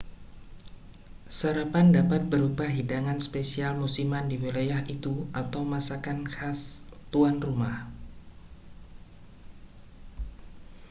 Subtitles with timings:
[1.39, 6.59] sarapan dapat berupa hidangan spesial musiman di wilayah itu atau masakan khas
[7.13, 7.77] tuan rumah